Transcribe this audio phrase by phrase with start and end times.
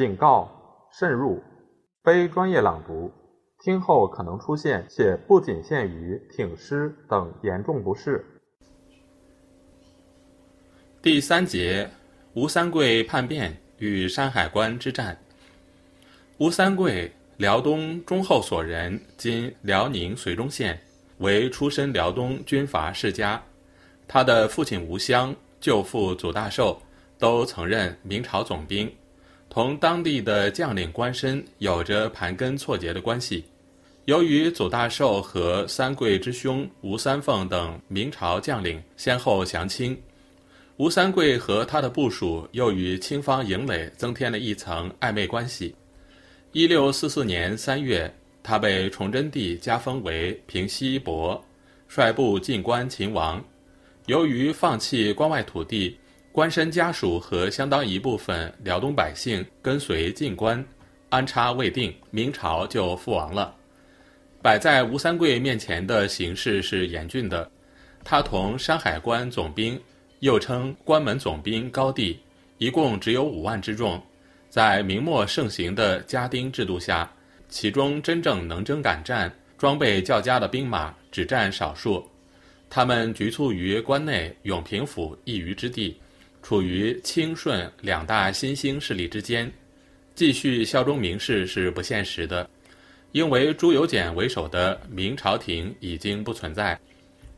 [0.00, 0.50] 警告：
[0.90, 1.42] 慎入，
[2.02, 3.12] 非专业朗读，
[3.62, 8.24] 听后可能出现且不仅限于挺尸等严重不适。
[11.02, 11.86] 第三节：
[12.32, 15.14] 吴三桂叛变与山海关之战。
[16.38, 20.80] 吴三桂，辽东中后所人，今辽宁绥中县，
[21.18, 23.38] 为出身辽东军阀世家。
[24.08, 26.80] 他的父亲吴襄、舅父祖大寿
[27.18, 28.90] 都曾任明朝总兵，
[29.50, 33.44] 同当地的将领官绅有着盘根错节的关系。
[34.04, 40.00] 由于祖大寿和三桂之兄吴三凤等明朝将领先后降清，
[40.76, 45.74] 吴三桂和他的部属又与清方营垒增添了一层暧昧关系。
[46.52, 48.12] 一六四四年三月，
[48.44, 51.44] 他被崇祯帝加封为平西伯，
[51.88, 53.44] 率部进关秦王。
[54.06, 55.98] 由于放弃关外土地，
[56.32, 60.64] 官绅家属和相当一部分辽东百姓跟随进关，
[61.08, 63.52] 安插未定，明朝就覆亡了。
[64.40, 67.50] 摆在吴三桂面前的形势是严峻的，
[68.04, 69.78] 他同山海关总兵，
[70.20, 72.18] 又称关门总兵高第，
[72.58, 74.00] 一共只有五万之众，
[74.48, 77.12] 在明末盛行的家丁制度下，
[77.48, 82.08] 其中真正能征敢战、装备较佳的兵马只占少数。
[82.70, 86.00] 他们局促于关内永平府一隅之地，
[86.42, 89.50] 处于清顺两大新兴势力之间，
[90.14, 92.48] 继续效忠明氏是不现实的，
[93.12, 96.78] 因为朱由检为首的明朝廷已经不存在，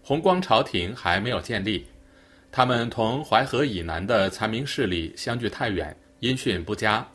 [0.03, 1.87] 弘光朝廷还没有建立，
[2.51, 7.07] 他们同淮河以南的残明势力相距太远，音讯不佳，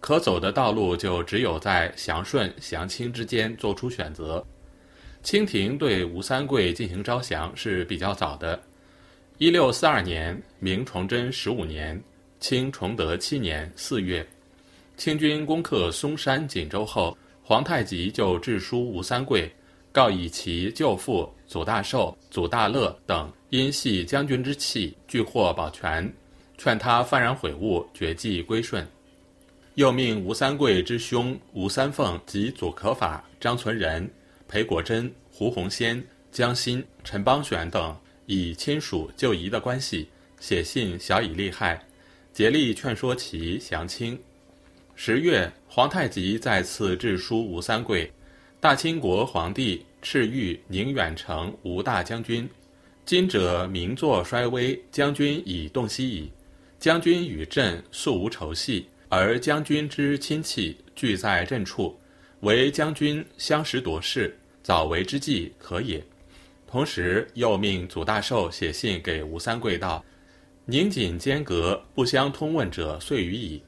[0.00, 4.44] 可走的道路就只有在降顺、降清之间做出选择。
[5.22, 8.60] 清廷对吴三桂进行招降是比较早的，
[9.38, 12.02] 一六四二年，明崇祯十五年，
[12.40, 14.26] 清崇德七年四月，
[14.96, 19.48] 清军攻克松山、锦州后，皇太极就致书吴三桂，
[19.92, 26.12] 告以其舅父祖大寿、祖大乐等因系将军之气，拒获保全，
[26.56, 28.84] 劝他幡然悔悟，绝迹归顺。
[29.76, 34.10] 又命吴三桂之兄吴三凤及祖可法、张存仁。
[34.48, 37.96] 裴国珍、胡鸿先、江心、陈邦选等
[38.28, 40.06] 以亲属就仪的关系
[40.38, 41.82] 写信小以利害，
[42.30, 44.18] 竭力劝说其降清。
[44.94, 48.12] 十月，皇太极再次致书吴三桂
[48.60, 52.46] ：“大清国皇帝敕谕宁远城吴大将军，
[53.06, 56.30] 今者名作衰微，将军已洞悉矣。
[56.78, 61.98] 将军与朕素无仇隙，而将军之亲戚俱在朕处。”
[62.40, 66.04] 为将军相识夺势，早为之计可也。
[66.70, 70.04] 同时又命祖大寿写信给吴三桂道
[70.66, 73.62] ：“宁锦间隔不相通问者岁余矣。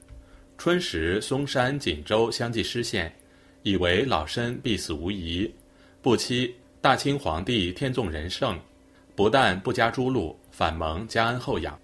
[0.59, 3.11] 春时嵩山锦州相继失陷，
[3.63, 5.51] 以为老身必死无疑。
[6.03, 8.61] 不期大清皇帝天纵仁圣，
[9.17, 11.77] 不但不加诛戮，反蒙加恩厚养。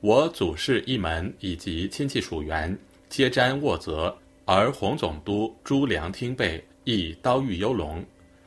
[0.00, 4.14] 我祖室一门以及亲戚属员，皆沾沃泽。”
[4.48, 8.04] 而洪总督朱良听备亦刀遇幽龙，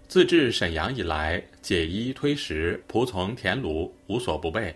[0.09, 4.75] 自至沈阳以来，解衣推食，仆从田庐，无所不备。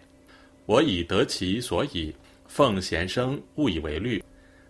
[0.68, 2.14] 我已得其所以，
[2.46, 4.24] 奉贤生勿以为虑，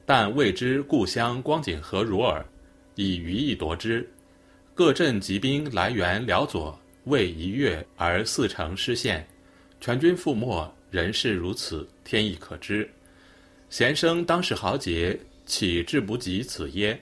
[0.05, 2.45] 但未知故乡光景何如耳，
[2.95, 4.09] 以余意夺之。
[4.73, 9.27] 各镇集兵来援辽左，未一月而四城失陷，
[9.81, 12.89] 全军覆没，人事如此，天意可知。
[13.69, 15.19] 贤生当时豪杰。
[15.45, 16.97] 岂志不及此耶？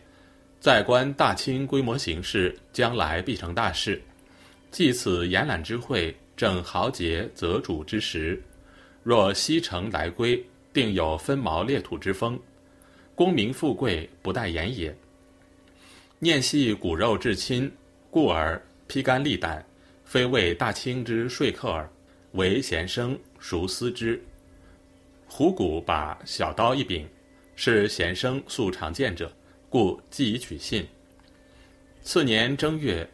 [0.62, 4.00] 在观大清规模形势，将来必成大事。
[4.70, 8.40] 继此延揽之会，正豪杰择主之时。
[9.02, 12.40] 若西城来归，定有分毛裂土之风。
[13.16, 14.96] 功名富贵，不待言也。
[16.20, 17.70] 念系骨肉至亲，
[18.12, 19.66] 故而披肝沥胆，
[20.06, 21.90] 非为大清之说客耳。
[22.34, 24.24] 唯贤生孰思之？
[25.26, 27.10] 虎骨把小刀一柄。
[27.56, 29.32] 是贤生素常见者，
[29.72, 30.86] 故即以取信。
[32.02, 33.08] 次年正月，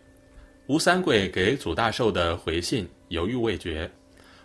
[0.65, 3.87] 吴三桂给祖大寿的回信犹豫未决，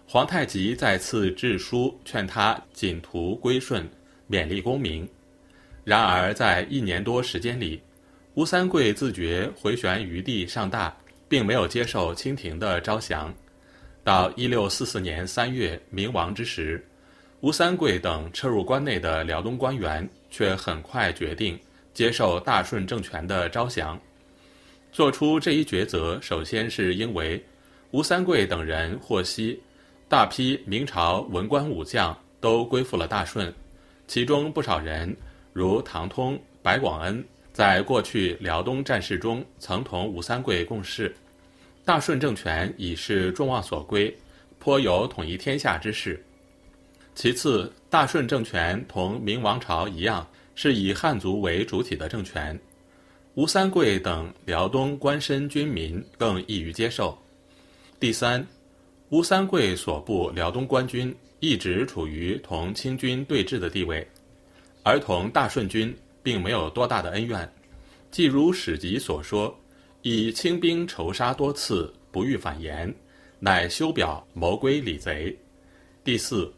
[0.06, 3.88] 皇太极再次致书劝他谨图归顺，
[4.28, 5.08] 勉励功名。
[5.84, 7.80] 然而在一年多时间里，
[8.34, 10.94] 吴三桂自觉回旋余地尚大，
[11.30, 13.34] 并没有接受清廷的招降。
[14.04, 16.86] 到一六四四年三月明亡之时。
[17.40, 21.58] 吴三桂等撤入关内的辽东官员，却很快决定
[21.94, 23.98] 接受大顺政权的招降。
[24.92, 27.42] 做出这一抉择，首先是因为
[27.92, 29.60] 吴三桂等人获悉，
[30.08, 33.52] 大批明朝文官武将都归附了大顺，
[34.06, 35.16] 其中不少人
[35.52, 41.14] 如唐通、白广恩，在过去辽东战事中曾同吴三桂共事。
[41.84, 44.14] 大顺政权已是众望所归，
[44.58, 46.22] 颇有统一天下之势。
[47.14, 52.58] 其次，大顺政权同明王朝一样，是以汉族为主体的政权。
[53.34, 57.16] 吴三桂等辽东官绅军民更易于接受。
[57.98, 58.46] 第三，
[59.08, 64.06] 吴三桂所部辽东官军一直处于同清军对峙的地位，
[64.82, 67.50] 而同大顺军并没有多大的恩怨。
[68.10, 69.58] 既如史籍所说，
[70.02, 72.94] 以清兵仇杀多次，不遇反言，
[73.38, 75.34] 乃修表谋归李贼。
[76.04, 76.52] 第四，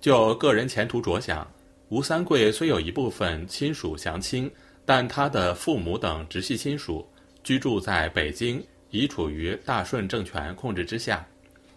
[0.00, 1.50] 就个人前途着想，
[1.92, 4.50] 吴三桂虽有一部分亲属降清。
[4.84, 7.06] 但他的父母等直系亲属
[7.44, 8.60] 居住在北京，
[8.90, 11.24] 已处于大顺政权控制之下，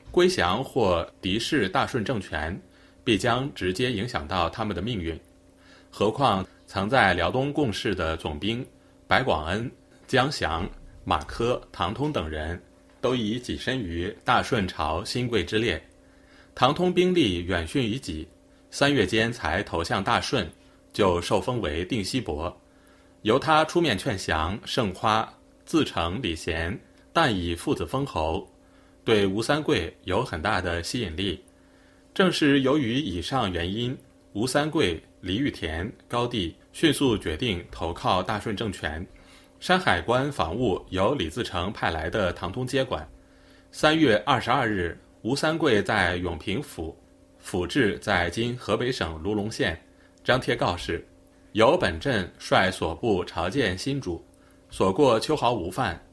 [0.09, 2.59] 归降或敌视大顺政权，
[3.03, 5.19] 必将直接影响到他们的命运。
[5.91, 8.65] 何况曾在辽东共事的总兵
[9.05, 9.69] 白广恩、
[10.07, 10.67] 江祥、
[11.03, 12.59] 马科、唐通等人，
[13.01, 15.79] 都已跻身于大顺朝新贵之列。
[16.55, 18.27] 唐通兵力远逊于己，
[18.77, 20.45] 三月间才投向大顺，
[20.91, 22.53] 就受封为定西伯。
[23.21, 25.33] 由他出面劝降，盛夸
[25.65, 26.77] 自成礼贤，
[27.13, 28.45] 但以父子封侯，
[29.05, 31.41] 对吴三桂有很大的吸引力。
[32.13, 33.97] 正是由于以上原因，
[34.33, 39.07] 吴三桂、李玉田、高帝迅速决定投靠大顺政权。
[39.61, 43.09] 山海关防务由李自成派来的唐通接管。
[43.71, 46.93] 三月二十二日，吴三桂在永平府，
[47.45, 49.79] 府治在今河北省卢龙县，
[50.23, 51.07] 张贴告示。
[51.51, 54.25] 由本镇率所部朝见新主，
[54.71, 56.03] 所过秋毫无犯，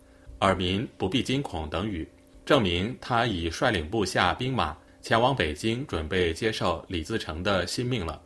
[0.40, 2.06] 尔民不必惊恐等语，
[2.44, 8.20] 证明他已率领部下兵马前往北京，准备接受李自成的新命了。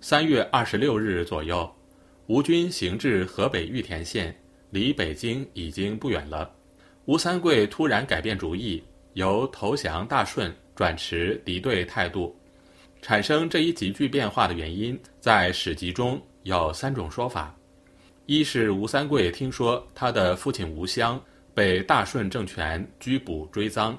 [0.00, 1.72] 三月二十六日左右，
[2.26, 4.36] 吴军行至河北玉田县，
[4.70, 6.52] 离北京已经不远了。
[7.04, 8.82] 吴三桂突然改变主意，
[9.12, 12.34] 由投降大顺转持敌对态度，
[13.02, 16.20] 产生这一急剧变化的原因，在史籍中。
[16.44, 17.56] 有三种说法：
[18.26, 21.18] 一是吴三桂听说他的父亲吴襄
[21.54, 23.96] 被大顺政权拘捕追赃；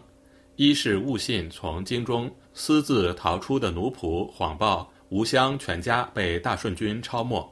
[0.55, 7.43] 一是误信从京中私自逃出的奴仆谎报吴襄全家被大顺军抄没；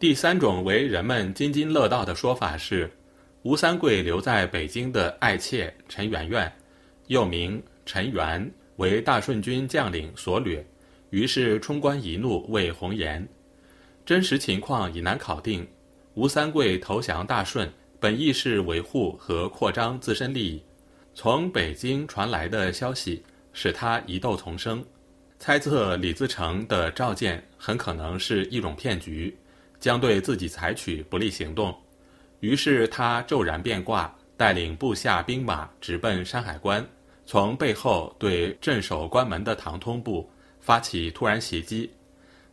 [0.00, 2.90] 第三种为人们津津乐道的说法是，
[3.42, 6.52] 吴三桂留在北京的爱妾陈圆圆，
[7.06, 10.64] 又名陈元，为大顺军将领所掠，
[11.10, 13.28] 于是冲冠一怒为红颜。
[14.06, 15.66] 真实情况已难考定。
[16.14, 20.62] 吴三桂投降大顺，本意是维护和扩张自身利益。
[21.14, 24.84] 从北京传来的消息使他疑窦丛生，
[25.40, 29.36] 猜测李自成的召见很可能是一种骗局，
[29.80, 31.76] 将对自己采取不利行动。
[32.38, 36.88] 于是他骤然变卦，带领部下兵马直奔山海关，
[37.30, 40.28] 从背后对镇守关门的唐通部
[40.58, 41.88] 发起突然袭击。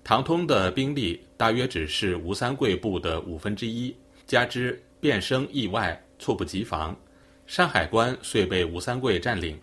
[0.03, 3.91] 唐通的兵力大约只是吴三桂部的五分之一，
[4.27, 6.95] 加之变生意外，猝不及防，
[7.47, 9.59] 山海关遂被吴三桂占领。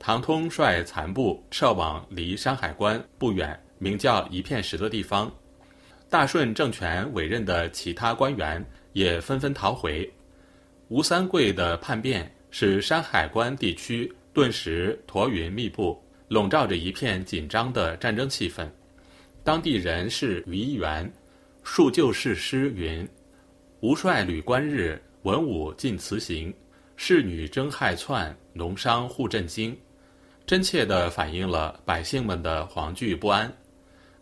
[0.00, 5.32] 唐通率残部撤往离山海关不远、名叫一片石的地方。
[6.10, 10.12] 大顺政权委任的其他官员也纷纷逃回。
[10.88, 18.68] 吴三桂的叛变使山海关地区顿时驼云密布，笼罩着一片紧张的战争气氛。
[19.42, 21.10] 当地人士于一元
[21.62, 23.08] 述旧事诗云
[23.80, 26.52] ：“吴帅履官日，文武尽辞行；
[26.96, 29.74] 侍女争害窜，农商互震惊。”
[30.44, 33.50] 真切地反映了百姓们的惶惧不安。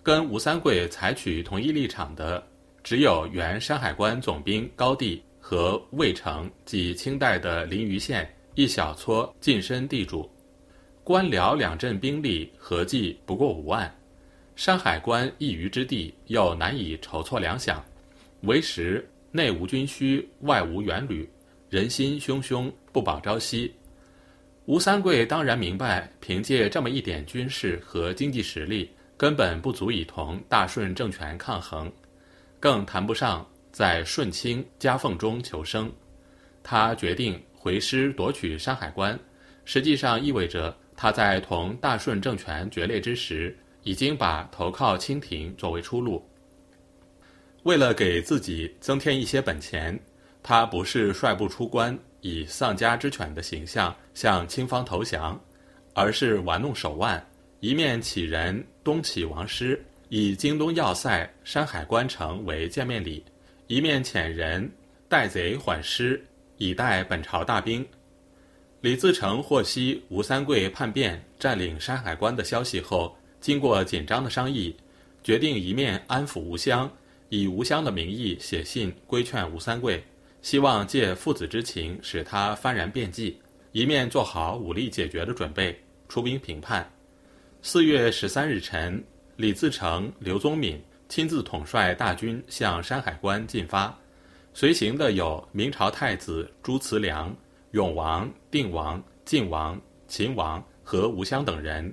[0.00, 2.40] 跟吴三桂采取同一立场的，
[2.84, 10.30] 只有原山海关总兵高第和魏城及清代的临榆县一小撮近身地主。
[11.02, 13.92] 官僚两镇兵力合计不过五万。
[14.54, 17.76] 山海关一隅之地，又难以筹措粮饷，
[18.42, 21.28] 为时内无军需，外无援旅，
[21.68, 23.74] 人心汹汹，不保朝夕。
[24.66, 31.90] 吴三桂当然明白，凭借这么一点军事和经济实力，根本不足以同大顺政权抗衡，
[32.60, 35.92] 更谈不上在顺清夹缝中求生。
[36.62, 39.18] 他决定回师夺取山海关，
[39.64, 43.56] 实际上意味着他在同大顺政权决裂之时。
[43.84, 46.26] 已经把投靠清廷作为出路。
[47.64, 49.98] 为了给自己增添一些本钱，
[50.42, 55.38] 他不是率部出关以丧家之犬的形象向清方投降，
[55.92, 57.22] 而是玩弄手腕，
[57.60, 63.22] 一面启人东起王师，以京东要塞山海关城为见面礼，
[63.66, 64.66] 一面遣人
[65.10, 66.24] 带贼缓师，
[66.56, 67.86] 以待本朝大兵。
[68.80, 74.76] 李自成获悉吴三桂叛变、占领山海关的消息后，经过紧张的商议，
[75.22, 76.90] 决定一面安抚吴襄，
[77.30, 80.04] 以吴襄的名义写信规劝吴三桂，
[80.42, 83.38] 希望借父子之情使他幡然变计；
[83.72, 86.86] 一面做好武力解决的准备，出兵平叛。
[87.62, 89.02] 四月十三日晨，
[89.36, 93.98] 李自成、刘宗敏亲自统帅大军向山海关进发，
[94.56, 97.36] 随行的有明朝太子朱慈良、
[97.72, 101.92] 永王、定王、晋王、秦王和吴襄等人。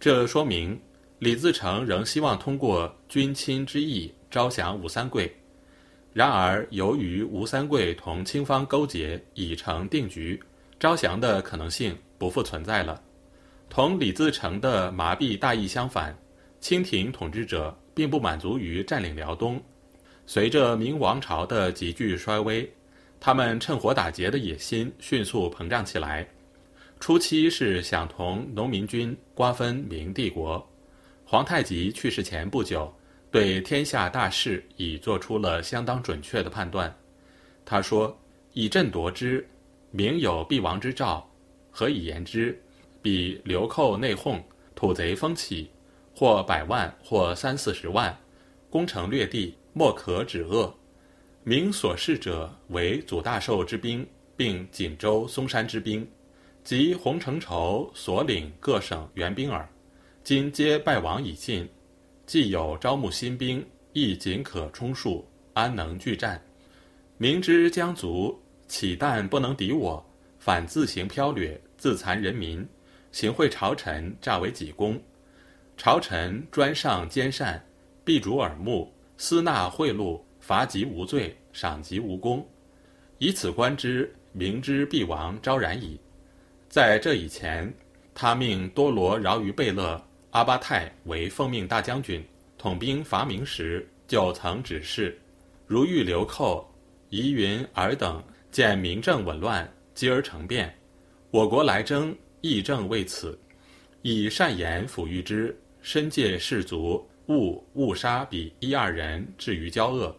[0.00, 0.80] 这说明。
[1.18, 5.30] 李自成仍希望通过君亲之意招降吴三桂，
[6.12, 10.40] 然而由于吴三桂同清方勾结已成定局，
[10.78, 13.02] 招降的可能性不复存在了。
[13.68, 16.16] 同李自成的麻痹大意相反，
[16.60, 19.60] 清廷统治者并不满足于占领辽东。
[20.28, 22.70] 随着明王朝的急剧衰微，
[23.18, 26.28] 他们趁火打劫的野心迅速膨胀起来。
[27.00, 30.62] 初期是想同农民军瓜分明帝国。
[31.24, 32.94] 皇太极去世前不久，
[33.30, 36.94] 对天下大势已做出了相当准确的判断。
[37.64, 38.14] 他说
[38.52, 39.48] ：“以朕夺之，
[39.90, 41.26] 明有必亡之兆，
[41.70, 42.62] 何以言之？
[43.00, 44.38] 彼流寇内讧，
[44.74, 45.70] 土贼风起，
[46.14, 48.14] 或百万，或三四十万，
[48.68, 50.74] 攻城略地，莫可止遏。
[51.44, 54.04] 明所事者为祖大寿之兵，
[54.36, 56.04] 并锦州、嵩山之兵，
[56.64, 59.68] 及洪承畴所领各省援兵耳。”
[60.24, 61.68] 今皆败亡已尽，
[62.26, 66.42] 既有招募新兵，亦仅可充数，安能拒战？
[67.16, 70.04] 明知将卒，岂但不能敌我，
[70.40, 72.68] 反自行剽掠，自残人民，
[73.12, 75.00] 行贿朝臣，诈为己功。
[75.76, 77.64] 朝臣专上奸善，
[78.04, 82.46] 必主耳目，私纳贿赂，罚及无罪，赏及无功。
[83.18, 86.00] 以此观之，明知必亡昭然矣。
[86.68, 87.72] 在这以前，
[88.14, 90.00] 他命多罗饶于贝勒。
[90.30, 92.24] 阿巴泰为奉命大将军，
[92.56, 95.18] 统兵伐明时，就曾指示：
[95.66, 96.72] 如遇流寇，
[97.08, 98.22] 疑云尔等
[98.52, 100.72] 见民政紊乱，继而成变，
[101.30, 103.36] 我国来征，亦正为此。
[104.02, 110.14] 以善言抚育之，身借士卒，误误杀彼一二人，至于交恶。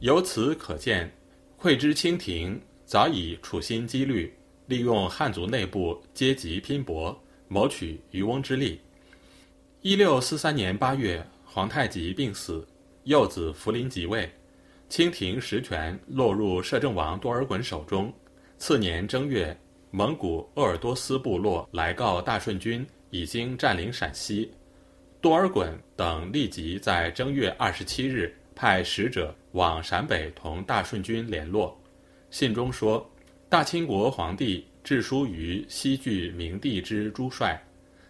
[0.00, 1.12] 由此可见，
[1.56, 4.32] 会知清廷早已处心积虑，
[4.66, 7.16] 利用汉族内部阶级拼搏，
[7.48, 8.80] 谋取渔翁之利。
[9.80, 12.66] 一六四三年八月，皇太极病死，
[13.04, 14.30] 幼子福临即位，
[14.88, 18.12] 清廷实权落入摄政王多尔衮手中。
[18.58, 19.56] 次年正月，
[19.90, 24.52] 蒙古鄂尔多斯部落来告大顺军已经占领陕西，
[25.22, 31.80] 多尔衮等立即在正月二十七日派使者往陕北同大顺军联络。
[32.28, 33.08] 信中说
[33.48, 37.62] ：“大清国皇帝致书于西据明帝之诸帅。”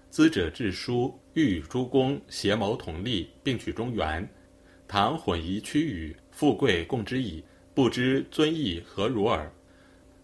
[0.08, 4.26] 资者致书，欲与诸公协谋同立，并取中原。
[4.88, 7.44] 唐混夷屈语，富贵共之矣。
[7.74, 9.52] 不知尊义何如耳？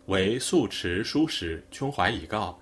[0.06, 2.58] 为素持书使，胸怀以告。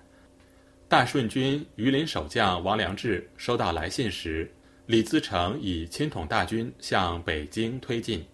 [0.89, 4.49] 大顺军榆林守将王良志收到来信时，
[4.85, 8.25] 李自成已亲统大军向北京推进。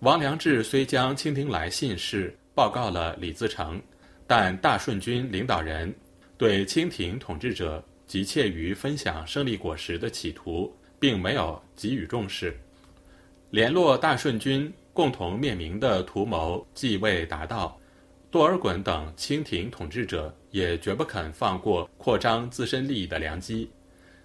[0.00, 3.80] 王良志虽将清廷来信事报告了李自成，
[4.26, 5.94] 但大顺军领导人
[6.38, 7.84] 对清廷统治者。
[8.06, 12.54] 急切于分享胜利果实的企图，并没有给予重视。
[13.48, 17.80] 联络大顺军共同灭明的图谋既未达到，
[18.34, 23.70] 多尔衮等清廷统治者也绝不肯放过扩张自身利益的良机。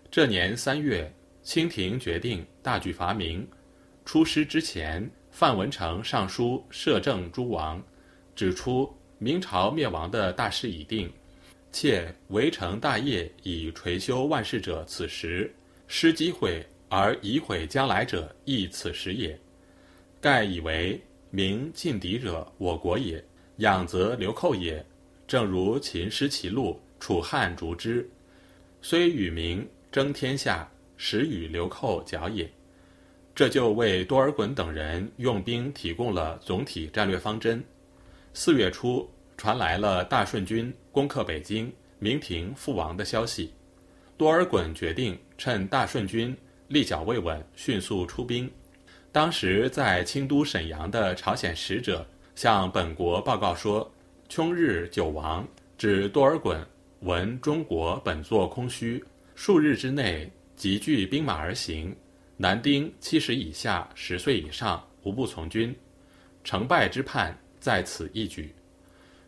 [0.09, 1.13] 这年三月，
[1.43, 3.47] 清廷决定大举伐明。
[4.05, 7.79] 出师之前，范文成上书摄政诸王，
[8.33, 11.07] 指出明朝灭亡的大势已定。
[11.71, 15.53] 且围城大业以垂修万世者，此时
[15.85, 19.39] 失机会而以毁将来者，亦此时也。
[20.19, 20.99] 盖以为
[21.29, 23.19] 明尽敌者，我国也；
[23.59, 24.85] 养则流寇也。
[25.25, 28.09] 正如秦失其路，楚汉逐之，
[28.81, 32.51] 虽与民争天下，实与流寇剿也。
[33.33, 37.63] 这就为多尔衮等人用兵提供了总体战略方针。
[38.33, 39.09] 四月初。
[39.41, 43.53] 传来了大顺军攻克北京、明廷覆亡的消息，
[44.17, 46.35] 多尔衮决定趁大顺军
[46.67, 48.51] 立脚未稳，迅速出兵。
[49.13, 52.05] 当时在清都沈阳的朝鲜使者
[52.39, 53.91] 向本国报告说
[54.29, 55.45] ：“秋日久亡，
[55.77, 56.57] 指多尔衮
[57.01, 59.03] 闻中国本作空虚，
[59.35, 61.93] 数日之内集聚兵马而行，
[62.37, 65.75] 男丁七十以下、十岁以上无不从军，
[66.41, 68.55] 成败之判在此一举。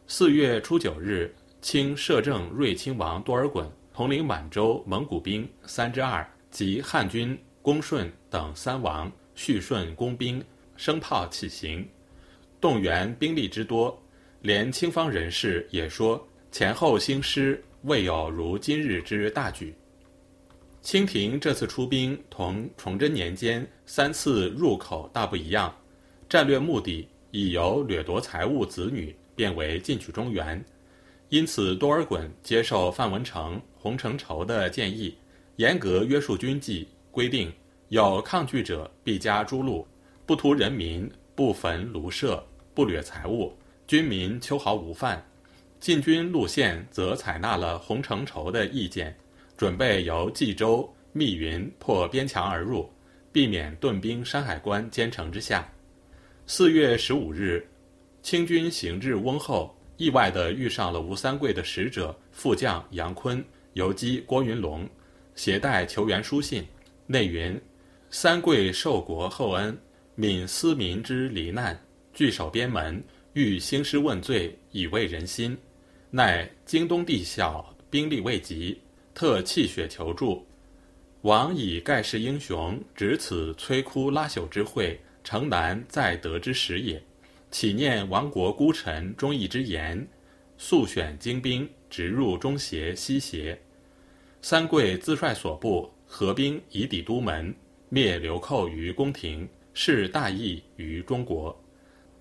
[0.07, 10.41] 四月初九日，清摄政睿亲王多尔衮统领满洲蒙古兵三之二及汉军恭顺等三王叙顺工兵
[10.77, 11.85] 声炮起行，
[12.61, 13.99] 动员兵力之多，
[14.41, 19.73] 连清方人士也说前后兴师未有如今日之大举。
[20.83, 25.75] 清廷这次出兵同崇祯年间三次入口大不一样，
[26.29, 30.63] 战略目的已由掠夺财物子女变为进取中原，
[31.29, 35.15] 因此多尔衮接受范文成、洪承畴的建议，
[35.55, 37.51] 严格约束军纪，规定
[37.89, 39.83] 有抗拒者必加诛戮，
[40.27, 43.53] 不屠人民，不焚庐舍，不掠财物，
[43.87, 45.23] 军民秋毫无犯。
[45.79, 49.15] 进军路线则采纳了洪承畴的意见。
[49.57, 52.89] 准备由冀州、密云破边墙而入，
[53.31, 55.71] 避免顿兵山海关坚城之下。
[56.47, 57.63] 四月十五日，
[58.23, 64.89] 清军行至翁后，意外地遇上了吴三桂的使者副将杨坤、游击郭云龙，
[65.35, 66.65] 携带求援书信，
[67.05, 67.59] 内云
[68.09, 69.77] ：“三桂受国厚恩，
[70.17, 71.79] 悯思民之罹难，
[72.13, 73.03] 据守边门，
[73.33, 75.57] 欲兴师问罪，以慰人心。
[76.09, 78.79] 奈京东地小，兵力未及。”
[79.13, 80.47] 特泣血求助，
[81.23, 86.99] 王以盖世英雄，值此摧枯拉朽之会，诚难再得之时也。
[87.51, 90.07] 岂念亡国孤臣忠义之言，
[90.57, 93.59] 速选精兵，直入中邪、西邪。
[94.41, 97.53] 三桂自率所部合兵以抵都门，
[97.89, 101.60] 灭流寇于宫廷，是大义于中国。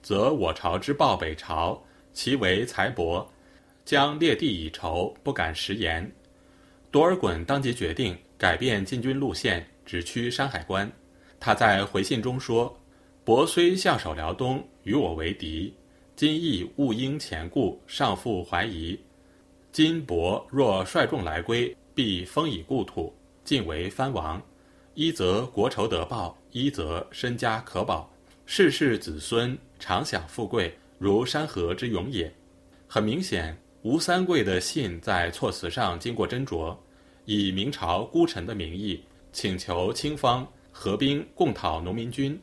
[0.03, 1.83] 则我朝之报北朝，
[2.13, 3.27] 其为财帛，
[3.85, 6.11] 将列地以酬，不敢食言。
[6.91, 10.91] 多尔衮当即决定改变进军路线，直趋山海关。
[11.39, 12.77] 他在回信中说
[13.25, 15.75] ：“伯虽向守辽东，与我为敌，
[16.17, 18.99] 今亦勿应前顾，上复怀疑。
[19.73, 24.43] 今伯若率众来归，必封以故土，尽为藩王。
[24.95, 28.11] 一则国仇得报，一则身家可保，
[28.53, 32.35] 世世子孙常享富贵，如山河之永也。”
[32.89, 33.57] 很明显。
[33.83, 36.77] 吴三桂的信在措辞上经过斟酌，
[37.27, 42.39] 以明朝孤臣的名义请求清方合兵共讨农民军。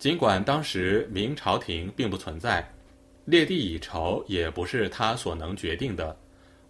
[0.00, 2.68] 尽管当时明朝廷并不存在，
[3.26, 6.18] 列地以酬也不是他所能决定的，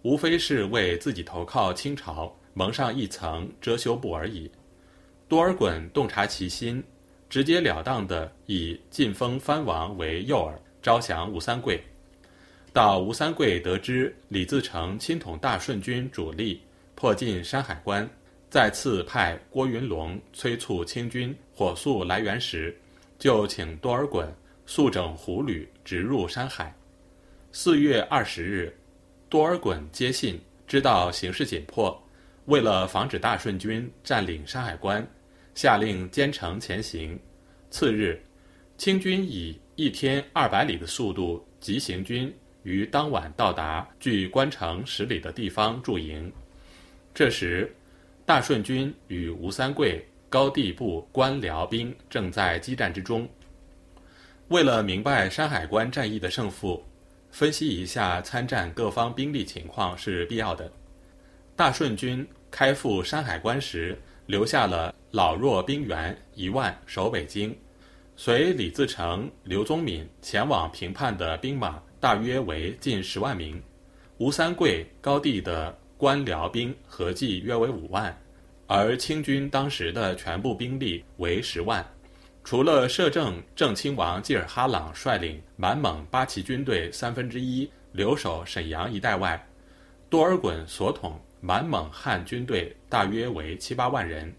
[0.03, 4.51] 无非是为自己投靠清朝蒙上一层遮羞布而已。
[5.27, 6.83] 多尔衮洞察其心，
[7.29, 11.81] 直截了当地以晋封藩王为诱饵，招降吴三桂。
[12.73, 16.61] 到吴三桂得知李自成亲统大顺军主力
[16.95, 18.07] 迫近山海关，
[18.49, 22.77] 再次派郭云龙催促清军火速来援时，
[23.17, 24.27] 就请多尔衮
[24.65, 26.73] 速整胡旅直入山海。
[27.51, 28.75] 四月二十日，
[29.27, 31.99] 多尔衮接信，知道形势紧迫，
[32.45, 35.05] 为了防止大顺军占领山海关，
[35.57, 37.19] 下令兼程前行。
[37.71, 38.21] 次日，
[38.77, 42.31] 清军以一天二百里的速度急行军。
[42.61, 46.31] 于当晚到达距关城十里的地方驻营。
[47.11, 47.75] 这时，
[48.23, 53.27] 大顺军与吴三桂高地部官僚兵正在激战之中。
[54.49, 56.83] 为了明白山海关战役的胜负，
[57.31, 60.71] 分析一下参战各方兵力情况是必要的。
[61.55, 67.57] 大顺军开赴山海关时，留下了老弱兵员一万守北京，
[68.15, 71.81] 随李自成、刘宗敏前往平叛的兵马。
[71.99, 73.59] 大约为近十万名，
[74.19, 78.15] 吴三桂高地的官僚兵合计约为五万，
[78.67, 81.83] 而清军当时的全部兵力为十万。
[82.43, 89.43] 除了摄政正亲王济尔哈朗率领满蒙八旗军队三分之一留守沈阳一带外，
[90.07, 94.33] 多尔衮所统满蒙汉军队大约为七八万人。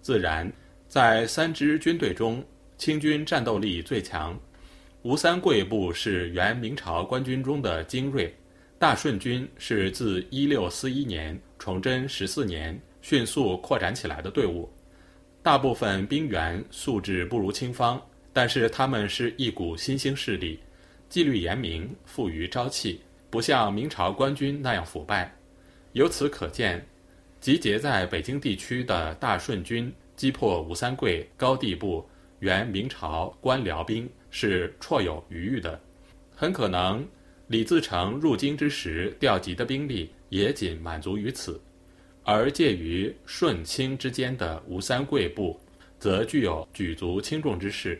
[0.00, 0.50] 自然，
[0.88, 2.44] 在三支军队中，
[2.76, 4.38] 清军战斗力最强。
[5.02, 8.34] 吴三桂部是原明朝官军中的精锐，
[8.78, 14.70] 大顺军是自一六四一年崇祯十四年迅速扩展起来的队伍。
[15.42, 18.00] 大部分兵员素质不如清方，
[18.32, 20.58] 但是他们是一股新兴势力，
[21.08, 25.32] 纪律严明，富于朝气，不像明朝官军那样腐败。
[25.92, 26.84] 由此可见，
[27.40, 32.08] 集结在北京地区的大顺军击破吴三桂高地部
[32.40, 34.08] 原明朝官僚兵。
[34.30, 35.80] 是绰有余裕的，
[36.36, 37.08] 很可能
[37.46, 41.58] 李自成入京之时调集的兵力也仅满足于此，
[42.24, 45.58] 而介于顺清之间的吴三桂部，
[45.98, 47.96] 则具有举足轻重之势；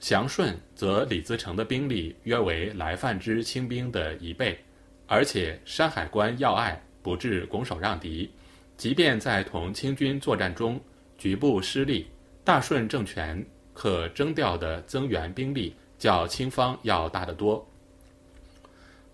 [0.00, 4.58] 降顺则李自成的兵力约为来犯之清兵的一倍，
[5.06, 8.30] 而且山海关要隘，不致拱手让敌。
[8.76, 10.78] 即便在同清军作战中
[11.16, 12.06] 局部失利，
[12.44, 13.42] 大顺政权
[13.72, 17.66] 可征调的增援兵力较清方要大得多。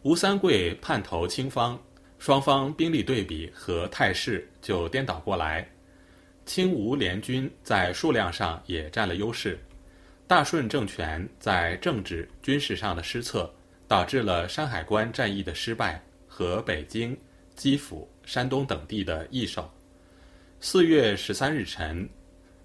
[0.02, 1.80] 吴三桂叛投清方，
[2.18, 5.64] 双方兵力对比和态势就颠倒过来。
[6.44, 9.56] 清吴联军在数量上也占了优势，
[10.26, 13.48] 大顺政权在政治军事上的失策，
[13.86, 17.16] 导致了山海关战役的失败和北京、
[17.54, 19.70] 基辅、山东等地的易手。
[20.60, 22.08] 四月十三日晨，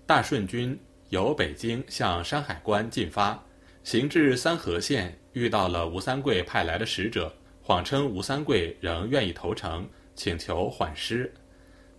[0.05, 3.41] 大顺军由北京向山海关进发，
[3.83, 5.15] 行至三河县。
[5.33, 11.31] 遇到了吴三桂派来的使者，谎称吴三桂仍愿意投诚，请求缓师。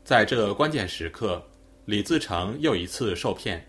[0.03, 1.43] 在这关键时刻，
[1.85, 3.65] 李自成又一次受骗。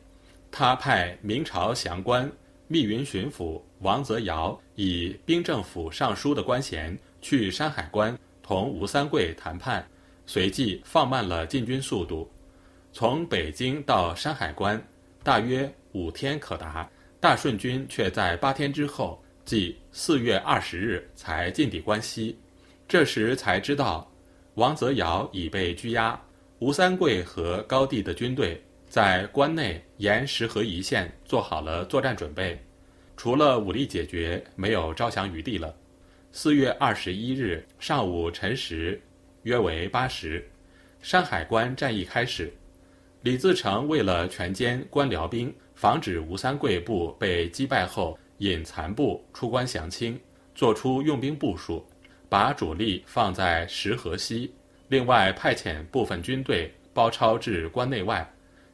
[0.49, 2.29] 他派明朝降官
[2.67, 8.17] 密云巡抚王泽尧以兵政府尚书的官衔去山海关
[8.51, 9.81] 同吴三桂谈判，
[10.25, 12.29] 随即放慢了进军速度。
[12.91, 14.85] 从北京到山海关，
[15.23, 16.85] 大约五天可达，
[17.17, 19.23] 大顺军却在八天之后。
[19.45, 22.37] 即四月二十日才进抵关西，
[22.89, 24.11] 这时才知道
[24.55, 26.21] 王泽尧已被拘押，
[26.59, 32.61] 吴三桂和高帝的军队在关内沿石河一线做好了作战准备，
[33.15, 35.73] 除了武力解决，没有招降余地了。
[36.33, 38.99] 四月二十一日上午辰时，
[39.43, 40.49] 约为八时，
[41.01, 42.51] 山海关战役开始。
[43.21, 48.17] 李自成为了全歼官僚兵，防止吴三桂部被击败后。
[48.37, 50.19] 引残部出关降清，
[50.55, 51.85] 做出用兵部署，
[52.27, 54.51] 把主力放在石河西，
[54.87, 58.27] 另外派遣部分军队包抄至关内外，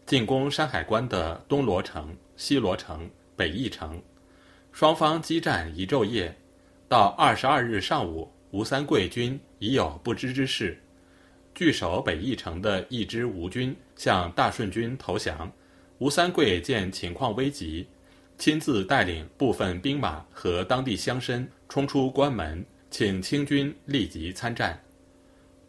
[0.05, 4.01] 进攻山海关的东罗城、西罗城、北翼城。
[4.71, 6.33] 双方激战一昼夜，
[6.89, 10.81] 到二十二日上午，吴三桂军已有不知之事。
[11.53, 15.51] 据守北翼城的一支吴军向大顺军投降，
[15.97, 17.85] 吴三桂见情况危急。
[18.37, 24.79] 亲自带领部分兵马和当地乡绅冲出关门，请清军立即参战。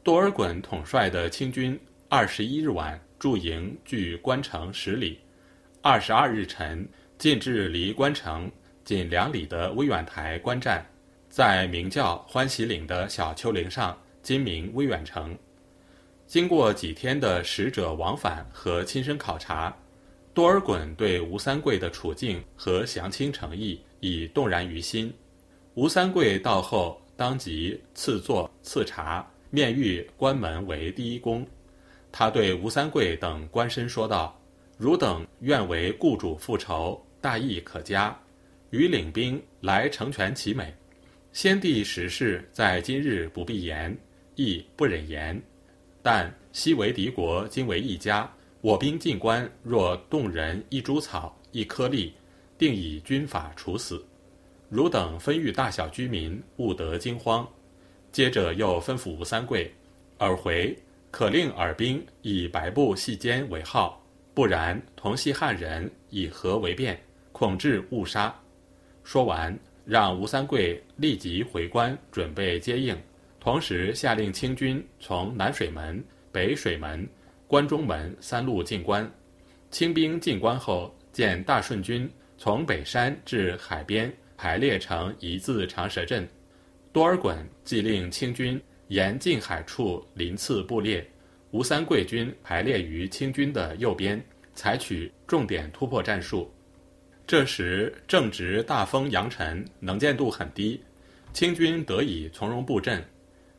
[0.04, 1.76] 多尔衮统帅的清军
[2.08, 5.18] 二十一日晚驻营距关城十里，
[5.82, 8.48] 二十二日晨进至离关城
[8.84, 10.86] 仅两里的威远台观战，
[11.38, 15.38] 在名叫欢喜岭的小丘陵上，今名威远城。
[16.26, 19.72] 经过几天的使者往返和亲身考察。
[20.34, 25.14] 多尔衮对吴三桂的处境和降清诚意已动然于心。
[25.74, 31.46] 吴三桂到后，当即赐座赐茶，面谕关门为第一功。
[32.10, 34.36] 他对吴三桂等官绅说道
[34.76, 38.18] ：“汝等愿为雇主复仇，大义可嘉，
[38.70, 40.74] 与领兵来成全其美。
[41.32, 43.96] 先帝时事在今日不必言，
[44.34, 45.40] 亦不忍言。
[46.02, 52.12] 但昔为敌国，今为一家。”我兵进关，若动人一株草、一颗粒，
[52.58, 54.04] 定以军法处死。
[54.68, 57.48] 汝等分域大小居民，勿得惊慌。
[58.10, 59.72] 接着又吩咐吴三桂：
[60.18, 60.76] 尔回
[61.12, 68.34] 可令尔兵以白布细肩为号，不然同系汉人，以和为变，恐致误杀。
[69.04, 69.56] 说完，
[69.88, 72.94] 让吴三桂立即回关准备接应，
[73.40, 77.08] 同时下令清军从南水门、北水门。
[77.46, 79.10] 关中门三路进关，
[79.70, 86.28] 清兵进关后，见大顺军从北山至海边排列成一字长蛇阵。
[86.92, 91.02] 多尔衮即令清军沿近海处临次布列，
[91.50, 94.22] 吴三桂军排列于清军的右边，
[94.52, 96.52] 采取重点突破战术。
[97.28, 100.82] 这时正值大风扬尘，能见度很低，
[101.34, 103.04] 清军得以从容布阵。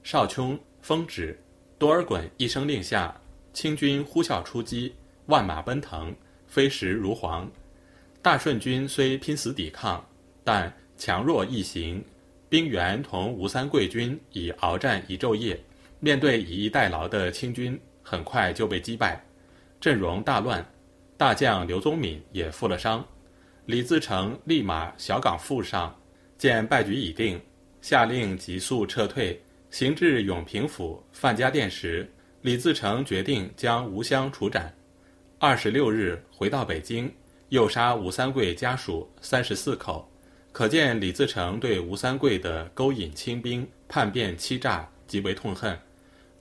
[0.01, 1.39] 少琼风止，
[1.77, 3.15] 多尔衮一声令下。
[3.53, 4.95] 清军呼啸出击，
[5.27, 6.12] 万马奔腾，
[6.47, 7.47] 飞石如簧。
[8.23, 10.03] 大顺军虽拼死抵抗，
[10.43, 12.03] 但强弱易行。
[12.49, 15.60] 兵员同吴三桂军已鏖战一昼夜，
[15.99, 19.23] 面对以逸待劳的清军，很快就被击败，
[19.79, 20.65] 阵容大乱。
[21.17, 23.05] 大将刘宗敏也负了伤。
[23.69, 25.95] 李自成立马小岗附上，
[26.39, 27.39] 见败局已定，
[27.84, 29.39] 下令急速撤退。
[29.69, 32.12] 行至永平府范家店时。
[32.41, 34.73] 李自成决定将吴襄处斩，
[35.38, 37.13] 二十六日回到北京，
[37.49, 40.10] 又杀吴三桂家属三十四口，
[40.51, 45.77] 可见李自成对吴三桂的勾引清兵、叛变欺诈极为痛恨。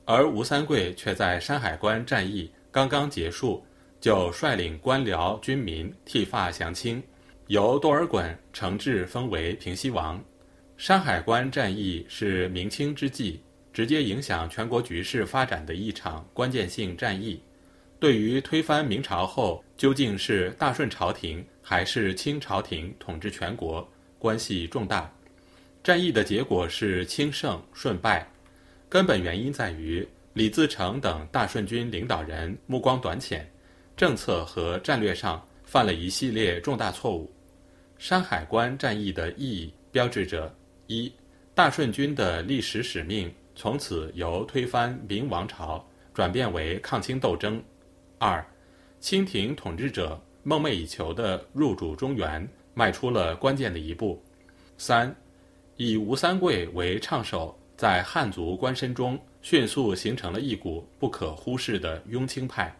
[0.07, 3.63] 而吴三桂却在山海关战役刚刚结束，
[4.01, 7.03] 就率领官僚军民剃发降清，
[7.49, 10.23] 由多尔衮承制封为平西王。
[10.77, 13.41] 山海关战役是明清之际
[13.73, 17.41] 直接影响全国局势发展的一场关键性战役，
[17.99, 25.11] 对于推翻明朝后究竟是大顺朝廷还是清朝廷统治全国，关系重大。
[25.83, 28.31] 战役的结果是清胜顺败，
[28.91, 33.51] 根本原因在于李自成等大顺军领导人目光短浅，
[33.97, 37.33] 政策和战略上犯了一系列重大错误。
[37.99, 40.55] 山海关战役的意义标志着：
[40.87, 41.13] 一、
[41.53, 45.85] 大顺军的历史使命从此由推翻明王朝
[46.15, 47.61] 转变为抗清斗争；
[48.19, 48.45] 二、
[49.01, 54.17] 清廷统治者梦寐以求的入主中原迈出了关键的一步；
[54.79, 55.15] 三。
[55.77, 62.73] 以吴三桂为唱首，在汉族官绅中迅速形成了一股不可忽视的拥清派。